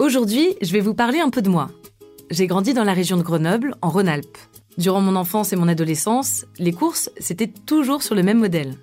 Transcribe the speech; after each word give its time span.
Aujourd'hui, 0.00 0.56
je 0.62 0.72
vais 0.72 0.80
vous 0.80 0.94
parler 0.94 1.20
un 1.20 1.28
peu 1.28 1.42
de 1.42 1.50
moi. 1.50 1.70
J'ai 2.30 2.46
grandi 2.46 2.72
dans 2.72 2.84
la 2.84 2.94
région 2.94 3.18
de 3.18 3.22
Grenoble, 3.22 3.74
en 3.82 3.90
Rhône-Alpes. 3.90 4.38
Durant 4.78 5.02
mon 5.02 5.14
enfance 5.14 5.52
et 5.52 5.56
mon 5.56 5.68
adolescence, 5.68 6.46
les 6.58 6.72
courses, 6.72 7.10
c'était 7.18 7.48
toujours 7.48 8.02
sur 8.02 8.14
le 8.14 8.22
même 8.22 8.38
modèle. 8.38 8.76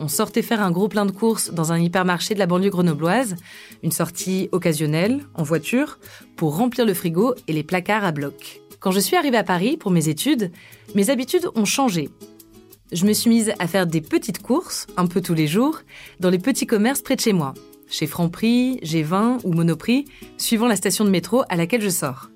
On 0.00 0.08
sortait 0.08 0.42
faire 0.42 0.60
un 0.60 0.72
gros 0.72 0.88
plein 0.88 1.06
de 1.06 1.12
courses 1.12 1.52
dans 1.52 1.70
un 1.70 1.78
hypermarché 1.78 2.34
de 2.34 2.40
la 2.40 2.46
banlieue 2.46 2.70
grenobloise, 2.70 3.36
une 3.84 3.92
sortie 3.92 4.48
occasionnelle, 4.50 5.20
en 5.34 5.44
voiture, 5.44 6.00
pour 6.34 6.56
remplir 6.56 6.84
le 6.84 6.94
frigo 6.94 7.36
et 7.46 7.52
les 7.52 7.62
placards 7.62 8.04
à 8.04 8.10
bloc. 8.10 8.60
Quand 8.80 8.90
je 8.90 8.98
suis 8.98 9.14
arrivée 9.14 9.36
à 9.36 9.44
Paris 9.44 9.76
pour 9.76 9.92
mes 9.92 10.08
études, 10.08 10.50
mes 10.96 11.08
habitudes 11.08 11.48
ont 11.54 11.66
changé. 11.66 12.10
Je 12.90 13.06
me 13.06 13.12
suis 13.12 13.30
mise 13.30 13.52
à 13.60 13.68
faire 13.68 13.86
des 13.86 14.00
petites 14.00 14.42
courses, 14.42 14.88
un 14.96 15.06
peu 15.06 15.20
tous 15.20 15.34
les 15.34 15.46
jours, 15.46 15.82
dans 16.18 16.30
les 16.30 16.40
petits 16.40 16.66
commerces 16.66 17.00
près 17.00 17.14
de 17.14 17.20
chez 17.20 17.32
moi, 17.32 17.54
chez 17.94 18.08
Franprix, 18.08 18.80
G20 18.82 19.40
ou 19.44 19.52
Monoprix, 19.52 20.06
suivant 20.36 20.66
la 20.66 20.74
station 20.74 21.04
de 21.04 21.10
métro 21.10 21.44
à 21.48 21.54
laquelle 21.54 21.80
je 21.80 21.88
sors. 21.88 22.28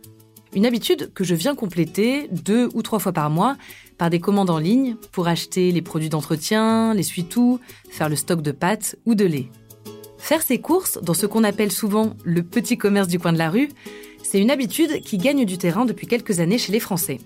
Une 0.55 0.65
habitude 0.65 1.12
que 1.12 1.25
je 1.25 1.35
viens 1.35 1.57
compléter 1.57 2.29
deux 2.30 2.69
ou 2.75 2.83
trois 2.83 3.01
fois 3.01 3.12
par 3.12 3.29
mois 3.29 3.57
par 3.99 4.09
des 4.09 4.21
commandes 4.21 4.51
en 4.51 4.59
ligne 4.59 4.95
pour 5.11 5.27
acheter 5.27 5.73
les 5.73 5.83
produits 5.83 6.09
d'entretien, 6.09 6.95
les 6.95 7.02
suites-tout, 7.02 7.59
faire 7.91 8.09
le 8.09 8.15
stock 8.15 8.41
de 8.41 8.52
pâtes 8.52 8.97
ou 9.05 9.16
de 9.16 9.25
lait. 9.25 9.49
Faire 10.16 10.43
ses 10.43 10.61
courses 10.61 10.99
dans 11.02 11.15
ce 11.15 11.27
qu'on 11.27 11.43
appelle 11.43 11.73
souvent 11.73 12.15
le 12.25 12.45
petit 12.45 12.79
commerce 12.79 13.09
du 13.09 13.19
coin 13.19 13.33
de 13.33 13.38
la 13.38 13.51
rue, 13.51 13.69
c'est 14.23 14.41
une 14.41 14.52
habitude 14.52 15.01
qui 15.01 15.19
gagne 15.19 15.45
du 15.45 15.59
terrain 15.59 15.85
depuis 15.85 16.07
quelques 16.07 16.38
années 16.38 16.59
chez 16.59 16.71
les 16.71 16.80
Français. 16.80 17.19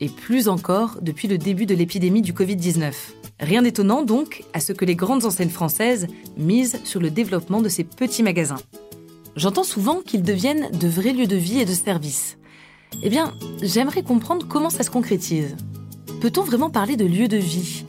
Et 0.00 0.08
plus 0.08 0.48
encore 0.48 0.98
depuis 1.00 1.28
le 1.28 1.38
début 1.38 1.66
de 1.66 1.74
l'épidémie 1.74 2.22
du 2.22 2.34
Covid-19. 2.34 2.92
Rien 3.40 3.62
d'étonnant 3.62 4.02
donc 4.02 4.44
à 4.52 4.60
ce 4.60 4.74
que 4.74 4.84
les 4.84 4.94
grandes 4.94 5.24
enseignes 5.24 5.48
françaises 5.48 6.06
misent 6.36 6.78
sur 6.84 7.00
le 7.00 7.10
développement 7.10 7.62
de 7.62 7.70
ces 7.70 7.84
petits 7.84 8.22
magasins. 8.22 8.60
J'entends 9.34 9.64
souvent 9.64 10.02
qu'ils 10.02 10.22
deviennent 10.22 10.70
de 10.78 10.88
vrais 10.88 11.12
lieux 11.12 11.26
de 11.26 11.36
vie 11.36 11.60
et 11.60 11.64
de 11.64 11.72
service. 11.72 12.36
Eh 13.02 13.08
bien, 13.08 13.32
j'aimerais 13.62 14.02
comprendre 14.02 14.46
comment 14.46 14.68
ça 14.68 14.82
se 14.82 14.90
concrétise. 14.90 15.56
Peut-on 16.20 16.42
vraiment 16.42 16.68
parler 16.68 16.96
de 16.96 17.06
lieu 17.06 17.28
de 17.28 17.38
vie? 17.38 17.86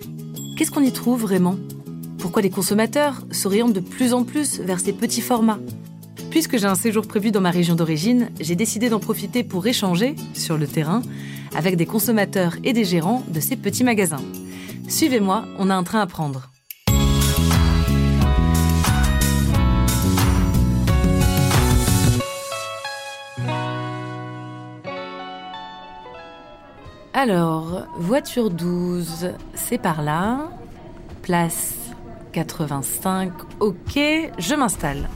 Qu'est-ce 0.56 0.72
qu'on 0.72 0.84
y 0.84 0.92
trouve 0.92 1.22
vraiment? 1.22 1.58
Pourquoi 2.18 2.42
les 2.42 2.50
consommateurs 2.50 3.26
s'orientent 3.32 3.74
de 3.74 3.82
plus 3.82 4.14
en 4.14 4.24
plus 4.24 4.62
vers 4.62 4.80
ces 4.80 4.94
petits 4.94 5.22
formats? 5.22 5.60
Puisque 6.30 6.58
j'ai 6.58 6.68
un 6.68 6.76
séjour 6.76 7.06
prévu 7.08 7.32
dans 7.32 7.42
ma 7.42 7.52
région 7.52 7.76
d'origine, 7.76 8.30
j'ai 8.40 8.56
décidé 8.56 8.88
d'en 8.88 9.00
profiter 9.00 9.44
pour 9.44 9.68
échanger, 9.68 10.16
sur 10.34 10.58
le 10.58 10.68
terrain, 10.68 11.02
avec 11.54 11.76
des 11.76 11.86
consommateurs 11.86 12.56
et 12.64 12.72
des 12.72 12.86
gérants 12.86 13.24
de 13.28 13.42
ces 13.42 13.58
petits 13.58 13.84
magasins. 13.84 14.24
Suivez-moi, 14.88 15.45
on 15.58 15.70
a 15.70 15.76
un 15.76 15.84
train 15.84 16.02
à 16.02 16.08
prendre. 16.08 16.52
Alors, 27.14 27.88
voiture 27.98 28.50
12, 28.50 29.31
c'est 29.53 29.78
par 29.78 30.02
là. 30.02 30.50
Place 31.22 31.75
85, 32.31 33.31
ok, 33.59 34.00
je 34.40 34.56
m'installe. 34.56 35.09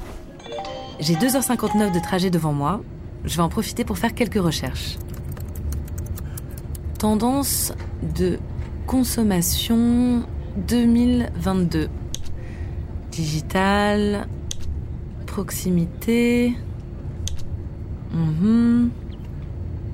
J'ai 0.99 1.15
2h59 1.15 1.93
de 1.93 1.99
trajet 1.99 2.30
devant 2.30 2.53
moi. 2.53 2.81
Je 3.23 3.37
vais 3.37 3.41
en 3.41 3.49
profiter 3.49 3.83
pour 3.83 3.97
faire 3.97 4.13
quelques 4.13 4.41
recherches. 4.41 4.97
Tendance 6.99 7.73
de 8.15 8.39
consommation 8.86 10.23
2022. 10.67 11.89
Digital, 13.11 14.27
proximité. 15.25 16.53
Mhm. 18.14 18.92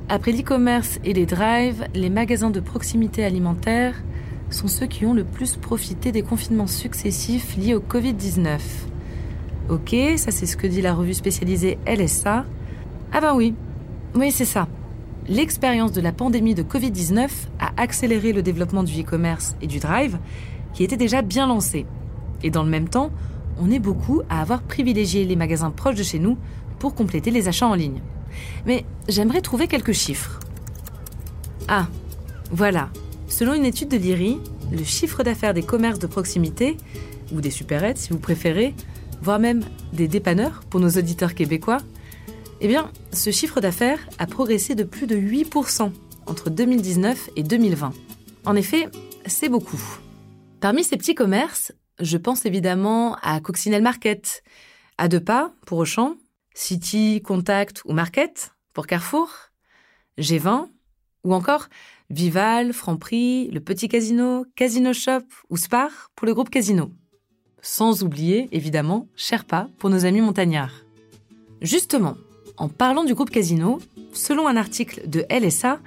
Après 0.10 0.32
l'e-commerce 0.34 1.00
et 1.06 1.14
les 1.14 1.26
drives, 1.26 1.86
les 1.96 2.10
magasins 2.10 2.50
de 2.50 2.60
proximité 2.60 3.24
alimentaire 3.24 3.96
sont 4.50 4.68
ceux 4.68 4.88
qui 4.88 5.06
ont 5.06 5.14
le 5.14 5.24
plus 5.24 5.56
profité 5.56 6.12
des 6.12 6.22
confinements 6.22 6.68
successifs 6.68 7.56
liés 7.56 7.76
au 7.76 7.80
Covid-19. 7.80 8.60
Ok, 9.70 9.96
ça 10.18 10.32
c'est 10.32 10.46
ce 10.46 10.58
que 10.58 10.68
dit 10.68 10.82
la 10.82 10.94
revue 10.94 11.14
spécialisée 11.14 11.78
LSA. 11.88 12.46
Ah 13.14 13.22
ben 13.22 13.34
oui, 13.36 13.54
oui 14.16 14.32
c'est 14.32 14.46
ça. 14.46 14.68
L'expérience 15.32 15.94
de 15.94 16.02
la 16.02 16.12
pandémie 16.12 16.56
de 16.56 16.62
Covid-19 16.62 17.30
a 17.58 17.72
accéléré 17.82 18.34
le 18.34 18.44
développement 18.44 18.84
du 18.84 19.00
e-commerce 19.00 19.56
et 19.62 19.68
du 19.68 19.80
drive, 19.80 20.20
qui 20.74 20.84
était 20.84 20.98
déjà 20.98 21.22
bien 21.22 21.48
lancé. 21.48 21.86
Et 22.44 22.50
dans 22.50 22.64
le 22.64 22.70
même 22.70 22.90
temps, 22.90 23.12
on 23.58 23.72
est 23.72 23.80
beaucoup 23.80 24.24
à 24.30 24.42
avoir 24.42 24.62
privilégié 24.62 25.24
les 25.24 25.38
magasins 25.38 25.72
proches 25.72 25.96
de 25.96 26.04
chez 26.04 26.20
nous 26.20 26.38
pour 26.80 26.96
compléter 26.96 27.32
les 27.32 27.48
achats 27.48 27.68
en 27.68 27.76
ligne. 27.76 28.02
Mais 28.66 28.84
j'aimerais 29.08 29.40
trouver 29.40 29.68
quelques 29.68 29.94
chiffres. 29.94 30.38
Ah, 31.70 31.88
voilà. 32.52 32.90
Selon 33.30 33.54
une 33.54 33.64
étude 33.64 33.88
de 33.88 33.96
l'IRI, 33.96 34.38
le 34.70 34.84
chiffre 34.84 35.24
d'affaires 35.24 35.54
des 35.54 35.64
commerces 35.64 36.00
de 36.00 36.08
proximité, 36.08 36.76
ou 37.32 37.40
des 37.40 37.52
supérettes 37.52 38.00
si 38.00 38.10
vous 38.10 38.20
préférez, 38.20 38.76
voire 39.22 39.40
même 39.40 39.62
des 39.94 40.10
dépanneurs 40.10 40.60
pour 40.70 40.82
nos 40.82 40.90
auditeurs 40.90 41.36
québécois, 41.36 41.78
eh 42.64 42.68
bien, 42.68 42.92
ce 43.12 43.32
chiffre 43.32 43.60
d'affaires 43.60 44.08
a 44.20 44.28
progressé 44.28 44.76
de 44.76 44.84
plus 44.84 45.08
de 45.08 45.16
8% 45.16 45.92
entre 46.28 46.52
2019 46.52 47.32
et 47.36 47.42
2020. 47.42 47.92
En 48.46 48.56
effet, 48.56 48.88
c'est 49.26 49.50
beaucoup. 49.50 49.82
Parmi 50.60 50.84
ces 50.84 50.96
petits 50.96 51.16
commerces, 51.16 51.72
je 52.00 52.18
pense 52.18 52.46
évidemment 52.46 53.16
à 53.24 53.40
Coccinelle 53.40 53.82
Market, 53.82 54.44
à 55.00 55.08
deux 55.08 55.20
pas 55.20 55.54
pour 55.66 55.80
Auchan, 55.80 56.18
City, 56.54 57.24
Contact 57.24 57.82
ou 57.86 57.94
Market 57.94 58.52
pour 58.74 58.86
Carrefour, 58.86 59.32
G20 60.20 60.68
ou 61.24 61.34
encore 61.34 61.68
Vival, 62.12 62.74
Franprix, 62.74 63.50
le 63.52 63.60
Petit 63.60 63.88
Casino, 63.88 64.46
Casino 64.56 64.94
Shop 64.94 65.24
ou 65.50 65.58
Spar 65.58 65.90
pour 66.16 66.28
le 66.28 66.36
groupe 66.36 66.52
Casino. 66.52 66.92
Sans 67.64 68.04
oublier, 68.04 68.50
évidemment, 68.52 69.08
Sherpa 69.16 69.68
pour 69.80 69.90
nos 69.90 70.06
amis 70.06 70.22
montagnards. 70.22 70.86
Justement, 71.62 72.18
en 72.62 72.68
parlant 72.68 73.04
du 73.04 73.16
groupe 73.16 73.32
Casino, 73.32 73.80
selon 74.14 74.48
un 74.48 74.56
article 74.56 75.10
de 75.10 75.26
LSA, 75.32 75.80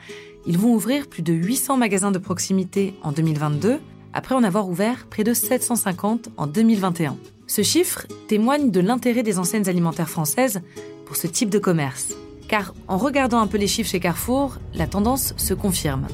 ils 0.45 0.59
vont 0.59 0.75
ouvrir 0.75 1.07
plus 1.07 1.23
de 1.23 1.33
800 1.33 1.77
magasins 1.77 2.11
de 2.11 2.19
proximité 2.19 2.95
en 3.05 3.13
2022, 3.13 3.79
après 4.13 4.35
en 4.35 4.43
avoir 4.43 4.69
ouvert 4.69 5.07
près 5.09 5.23
de 5.23 5.33
750 5.35 6.31
en 6.37 6.49
2021. 6.49 7.17
Ce 7.47 7.63
chiffre 7.63 8.09
témoigne 8.27 8.73
de 8.73 8.81
l'intérêt 8.81 9.23
des 9.23 9.39
enseignes 9.39 9.69
alimentaires 9.69 10.11
françaises 10.11 10.63
pour 11.07 11.15
ce 11.15 11.29
type 11.29 11.49
de 11.49 11.61
commerce. 11.61 12.17
Car 12.49 12.75
en 12.89 12.99
regardant 12.99 13.39
un 13.39 13.47
peu 13.47 13.57
les 13.57 13.69
chiffres 13.69 13.91
chez 13.91 14.01
Carrefour, 14.01 14.59
la 14.75 14.89
tendance 14.89 15.33
se 15.37 15.55
confirme. 15.55 16.09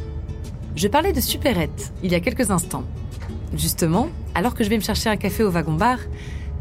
Je 0.76 0.88
parlais 0.88 1.14
de 1.14 1.22
supérette 1.22 1.90
il 2.02 2.12
y 2.12 2.14
a 2.14 2.20
quelques 2.20 2.50
instants. 2.50 2.84
Justement, 3.56 4.10
alors 4.34 4.54
que 4.54 4.62
je 4.62 4.68
vais 4.68 4.76
me 4.76 4.82
chercher 4.82 5.08
un 5.08 5.16
café 5.16 5.42
au 5.42 5.50
wagon-bar, 5.50 6.00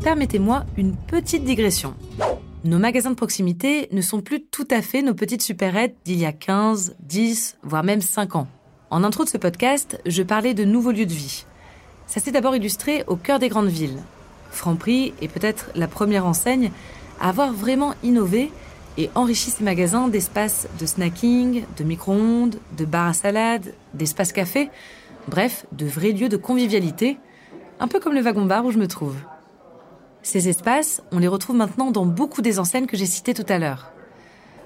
permettez-moi 0.02 0.64
une 0.78 0.96
petite 0.96 1.44
digression. 1.44 1.96
Nos 2.64 2.80
magasins 2.80 3.12
de 3.12 3.16
proximité 3.16 3.88
ne 3.92 4.02
sont 4.02 4.22
plus 4.22 4.44
tout 4.44 4.68
à 4.70 4.82
fait 4.82 5.02
nos 5.02 5.14
petites 5.14 5.42
supérettes 5.42 5.96
d'il 6.06 6.20
y 6.20 6.26
a 6.26 6.34
15, 6.34 6.96
10, 7.00 7.58
voire 7.64 7.84
même 7.84 8.02
5 8.02 8.36
ans. 8.36 8.48
En 8.90 9.04
intro 9.04 9.24
de 9.24 9.30
ce 9.30 9.38
podcast, 9.38 10.02
je 10.06 10.24
parlais 10.24 10.54
de 10.54 10.66
nouveaux 10.66 10.92
lieux 10.92 11.06
de 11.06 11.14
vie. 11.14 11.46
Ça 12.08 12.20
s'est 12.20 12.32
d'abord 12.32 12.56
illustré 12.56 13.04
au 13.08 13.16
cœur 13.16 13.40
des 13.40 13.50
grandes 13.50 13.70
villes, 13.70 14.00
Franprix 14.52 15.14
est 15.22 15.28
peut-être 15.28 15.70
la 15.76 15.88
première 15.88 16.26
enseigne 16.26 16.72
à 17.20 17.30
avoir 17.30 17.52
vraiment 17.54 17.94
innové 18.04 18.52
et 18.98 19.10
enrichi 19.16 19.52
ses 19.52 19.64
magasins 19.64 20.08
d'espaces 20.08 20.68
de 20.80 20.86
snacking, 20.86 21.64
de 21.78 21.84
micro-ondes, 21.84 22.60
de 22.78 22.86
bars 22.86 23.08
à 23.08 23.14
salade, 23.14 23.74
d'espaces 23.94 24.34
café, 24.34 24.70
bref, 25.28 25.66
de 25.72 25.86
vrais 25.86 26.12
lieux 26.12 26.30
de 26.30 26.38
convivialité, 26.38 27.18
un 27.80 27.88
peu 27.88 28.00
comme 28.00 28.14
le 28.14 28.22
wagon-bar 28.22 28.66
où 28.66 28.72
je 28.72 28.78
me 28.78 28.88
trouve. 28.88 29.16
Ces 30.30 30.48
espaces, 30.48 31.02
on 31.12 31.18
les 31.18 31.28
retrouve 31.28 31.56
maintenant 31.56 31.90
dans 31.90 32.06
beaucoup 32.06 32.44
des 32.44 32.60
enseignes 32.60 32.86
que 32.86 32.96
j'ai 32.96 33.08
citées 33.08 33.34
tout 33.34 33.48
à 33.50 33.58
l'heure. 33.58 33.92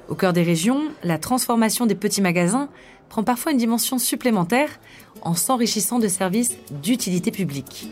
Au 0.10 0.14
cœur 0.14 0.34
des 0.34 0.44
régions, 0.44 0.92
la 1.06 1.18
transformation 1.18 1.86
des 1.86 1.96
petits 1.96 2.22
magasins 2.22 2.68
prend 3.08 3.24
parfois 3.24 3.54
une 3.54 3.60
dimension 3.60 3.98
supplémentaire 3.98 4.82
en 5.22 5.36
s'enrichissant 5.36 6.00
de 6.00 6.10
services 6.10 6.58
d'utilité 6.82 7.32
publique. 7.32 7.88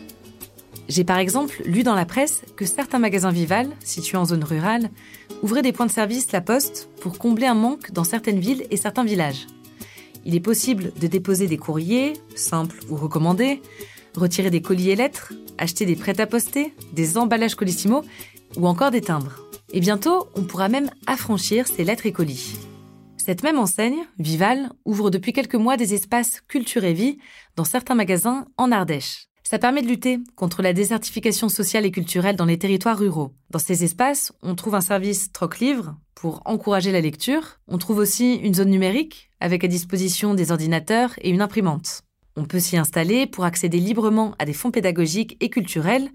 J'ai 0.90 1.02
par 1.02 1.16
exemple 1.16 1.62
lu 1.64 1.82
dans 1.82 1.94
la 1.94 2.04
presse 2.04 2.42
que 2.56 2.66
certains 2.66 2.98
magasins 2.98 3.30
Vival, 3.30 3.70
situés 3.82 4.18
en 4.18 4.26
zone 4.26 4.44
rurale, 4.44 4.90
ouvraient 5.42 5.62
des 5.62 5.72
points 5.72 5.86
de 5.86 5.90
service 5.90 6.30
La 6.30 6.42
Poste 6.42 6.90
pour 7.00 7.16
combler 7.16 7.46
un 7.46 7.54
manque 7.54 7.90
dans 7.90 8.04
certaines 8.04 8.38
villes 8.38 8.66
et 8.70 8.76
certains 8.76 9.04
villages. 9.04 9.46
Il 10.26 10.34
est 10.34 10.40
possible 10.40 10.92
de 11.00 11.06
déposer 11.06 11.46
des 11.46 11.56
courriers, 11.56 12.12
simples 12.34 12.80
ou 12.90 12.96
recommandés, 12.96 13.62
retirer 14.14 14.50
des 14.50 14.60
colis 14.60 14.90
et 14.90 14.96
lettres, 14.96 15.32
acheter 15.62 15.86
des 15.86 15.96
prêts 15.96 16.20
à 16.20 16.26
poster, 16.26 16.74
des 16.92 17.16
emballages 17.16 17.54
colissimo 17.54 18.02
ou 18.56 18.66
encore 18.66 18.90
des 18.90 19.00
timbres. 19.00 19.38
Et 19.72 19.80
bientôt, 19.80 20.28
on 20.34 20.42
pourra 20.42 20.68
même 20.68 20.90
affranchir 21.06 21.66
ces 21.66 21.84
lettres 21.84 22.06
et 22.06 22.12
colis. 22.12 22.56
Cette 23.16 23.44
même 23.44 23.58
enseigne, 23.58 24.04
Vival, 24.18 24.70
ouvre 24.84 25.08
depuis 25.08 25.32
quelques 25.32 25.54
mois 25.54 25.76
des 25.76 25.94
espaces 25.94 26.40
culture 26.48 26.82
et 26.84 26.92
vie 26.92 27.18
dans 27.54 27.64
certains 27.64 27.94
magasins 27.94 28.46
en 28.56 28.72
Ardèche. 28.72 29.28
Ça 29.44 29.60
permet 29.60 29.82
de 29.82 29.86
lutter 29.86 30.18
contre 30.34 30.62
la 30.62 30.72
désertification 30.72 31.48
sociale 31.48 31.86
et 31.86 31.92
culturelle 31.92 32.36
dans 32.36 32.44
les 32.44 32.58
territoires 32.58 32.98
ruraux. 32.98 33.32
Dans 33.50 33.58
ces 33.60 33.84
espaces, 33.84 34.32
on 34.42 34.56
trouve 34.56 34.74
un 34.74 34.80
service 34.80 35.30
troc-livre 35.30 35.94
pour 36.14 36.42
encourager 36.44 36.90
la 36.90 37.00
lecture. 37.00 37.60
On 37.68 37.78
trouve 37.78 37.98
aussi 37.98 38.34
une 38.34 38.54
zone 38.54 38.70
numérique 38.70 39.30
avec 39.40 39.62
à 39.62 39.68
disposition 39.68 40.34
des 40.34 40.50
ordinateurs 40.50 41.12
et 41.20 41.30
une 41.30 41.42
imprimante. 41.42 42.02
On 42.36 42.44
peut 42.44 42.60
s'y 42.60 42.76
installer 42.76 43.26
pour 43.26 43.44
accéder 43.44 43.78
librement 43.78 44.34
à 44.38 44.44
des 44.44 44.52
fonds 44.52 44.70
pédagogiques 44.70 45.36
et 45.40 45.50
culturels 45.50 46.08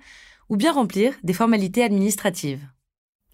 ou 0.49 0.57
bien 0.57 0.71
remplir 0.71 1.13
des 1.23 1.33
formalités 1.33 1.83
administratives. 1.83 2.67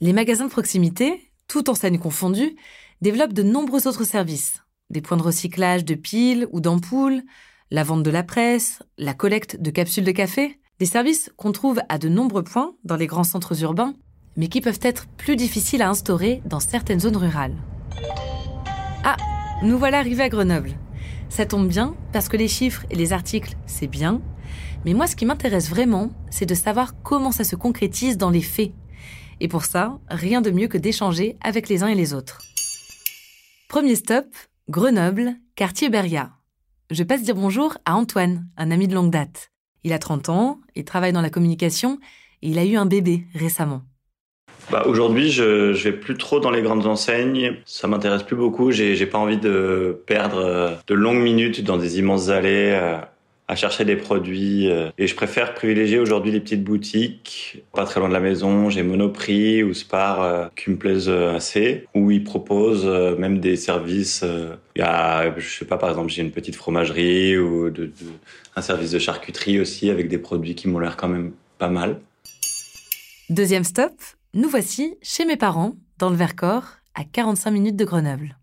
Les 0.02 0.14
magasins 0.14 0.46
de 0.46 0.52
proximité, 0.52 1.32
tout 1.48 1.70
enseignes 1.70 2.00
confondues, 2.00 2.56
développent 3.02 3.34
de 3.34 3.44
nombreux 3.44 3.88
autres 3.88 4.04
services. 4.04 4.64
Des 4.90 5.02
points 5.02 5.18
de 5.18 5.24
recyclage 5.24 5.86
de 5.86 5.96
piles 5.96 6.48
ou 6.52 6.60
d'ampoules, 6.60 7.22
la 7.72 7.84
vente 7.84 8.04
de 8.04 8.12
la 8.12 8.24
presse, 8.24 8.84
la 8.98 9.14
collecte 9.14 9.62
de 9.62 9.72
capsules 9.72 10.04
de 10.04 10.12
café, 10.12 10.60
des 10.80 10.86
services 10.86 11.32
qu'on 11.38 11.52
trouve 11.52 11.82
à 11.90 11.98
de 11.98 12.10
nombreux 12.10 12.44
points 12.44 12.76
dans 12.84 12.98
les 12.98 13.08
grands 13.08 13.24
centres 13.24 13.62
urbains, 13.64 13.96
mais 14.36 14.48
qui 14.48 14.62
peuvent 14.62 14.80
être 14.82 15.08
plus 15.18 15.36
difficiles 15.36 15.82
à 15.82 15.90
instaurer 15.90 16.42
dans 16.46 16.60
certaines 16.60 17.00
zones 17.00 17.18
rurales. 17.18 17.56
Ah, 19.04 19.18
nous 19.64 19.78
voilà 19.78 20.00
arrivés 20.00 20.24
à 20.24 20.30
Grenoble. 20.30 20.76
Ça 21.34 21.48
tombe 21.48 21.68
bien, 21.68 21.96
parce 22.12 22.30
que 22.30 22.38
les 22.38 22.48
chiffres 22.48 22.86
et 22.92 22.96
les 22.96 23.12
articles, 23.12 23.56
c'est 23.66 23.88
bien, 23.88 24.22
mais 24.86 24.94
moi 24.94 25.08
ce 25.08 25.16
qui 25.16 25.26
m'intéresse 25.26 25.68
vraiment, 25.68 26.12
c'est 26.30 26.46
de 26.46 26.54
savoir 26.54 27.02
comment 27.02 27.32
ça 27.32 27.44
se 27.44 27.56
concrétise 27.56 28.20
dans 28.20 28.30
les 28.30 28.44
faits. 28.44 28.72
Et 29.40 29.48
pour 29.48 29.66
ça, 29.66 29.98
rien 30.10 30.42
de 30.42 30.52
mieux 30.52 30.68
que 30.68 30.78
d'échanger 30.78 31.36
avec 31.42 31.70
les 31.70 31.82
uns 31.82 31.88
et 31.88 31.96
les 31.96 32.14
autres. 32.14 32.38
Premier 33.68 33.96
stop, 33.96 34.28
Grenoble, 34.70 35.34
quartier 35.56 35.90
Beria 35.90 36.34
je 36.92 37.02
passe 37.02 37.24
dire 37.24 37.34
bonjour 37.34 37.76
à 37.86 37.96
Antoine, 37.96 38.48
un 38.56 38.70
ami 38.70 38.88
de 38.88 38.94
longue 38.94 39.10
date. 39.10 39.50
Il 39.84 39.94
a 39.94 39.98
30 39.98 40.30
ans, 40.30 40.62
il 40.76 40.86
travaille 40.86 41.14
dans 41.14 41.22
la 41.22 41.32
communication 41.32 41.98
et 42.44 42.50
il 42.50 42.60
a 42.60 42.66
eu 42.66 42.76
un 42.76 42.86
bébé 42.86 43.26
récemment. 43.34 43.82
Bah, 44.72 44.84
Aujourd'hui, 44.86 45.30
je, 45.32 45.70
ne 45.70 45.74
vais 45.74 45.92
plus 45.92 46.18
trop 46.18 46.40
dans 46.40 46.52
les 46.52 46.62
grandes 46.62 46.86
enseignes. 46.86 47.58
Ça 47.66 47.88
m'intéresse 47.88 48.24
plus 48.24 48.36
beaucoup. 48.36 48.72
J'ai 48.72 49.06
pas 49.06 49.18
envie 49.18 49.38
de 49.38 50.02
perdre 50.06 50.38
euh, 50.38 50.72
de 50.88 50.94
longues 50.94 51.22
minutes 51.22 51.64
dans 51.64 51.78
des 51.78 52.00
immenses 52.00 52.30
allées 52.30 52.72
euh, 52.74 52.98
à 53.48 53.56
chercher 53.56 53.86
des 53.86 53.96
produits. 53.96 54.70
Euh, 54.70 54.90
et 54.98 55.08
je 55.08 55.16
préfère 55.16 55.54
privilégier 55.54 56.00
aujourd'hui 56.00 56.32
les 56.32 56.40
petites 56.40 56.64
boutiques, 56.64 57.64
pas 57.74 57.86
très 57.86 58.00
loin 58.00 58.10
de 58.10 58.14
la 58.14 58.20
maison. 58.20 58.70
J'ai 58.70 58.84
Monoprix 58.84 59.64
ou 59.64 59.74
Spar 59.74 60.22
euh, 60.22 60.48
qui 60.56 60.72
me 60.72 60.78
plaisent 60.78 61.10
euh, 61.10 61.36
assez, 61.36 61.86
où 61.94 62.12
ils 62.12 62.24
proposent 62.24 62.86
même 63.18 63.40
des 63.40 63.56
services. 63.56 64.26
Y 64.76 64.82
a, 64.82 65.38
je 65.38 65.48
sais 65.60 65.66
pas, 65.66 65.78
par 65.78 65.90
exemple, 65.90 66.12
j'ai 66.12 66.22
une 66.22 66.32
petite 66.32 66.56
fromagerie 66.56 67.38
ou 67.38 67.72
un 68.56 68.62
service 68.62 68.92
de 68.92 69.00
charcuterie 69.00 69.60
aussi 69.60 69.90
avec 69.90 70.08
des 70.08 70.18
produits 70.18 70.56
qui 70.56 70.68
m'ont 70.68 70.80
l'air 70.80 70.98
quand 70.98 71.10
même 71.10 71.32
pas 71.58 71.70
mal. 71.70 72.00
Deuxième 73.30 73.64
stop, 73.64 73.94
nous 74.34 74.50
voici 74.50 74.98
chez 75.02 75.26
mes 75.26 75.38
parents, 75.38 75.74
dans 76.00 76.10
le 76.10 76.16
Vercors, 76.16 76.78
à 76.96 77.04
45 77.04 77.52
minutes 77.52 77.76
de 77.76 77.86
Grenoble. 77.86 78.38